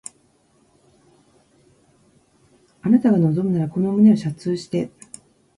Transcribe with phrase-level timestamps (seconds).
[2.81, 4.89] あなたが望むならこの胸を射通して